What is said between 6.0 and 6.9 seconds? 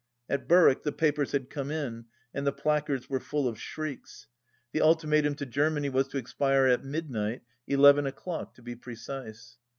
to expire at